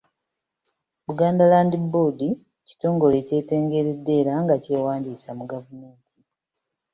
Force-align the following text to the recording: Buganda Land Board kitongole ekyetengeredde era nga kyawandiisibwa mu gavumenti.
Buganda 1.05 1.43
Land 1.51 1.73
Board 1.91 2.19
kitongole 2.67 3.15
ekyetengeredde 3.21 4.11
era 4.21 4.33
nga 4.43 4.55
kyawandiisibwa 4.63 5.35
mu 5.37 5.45
gavumenti. 5.51 6.17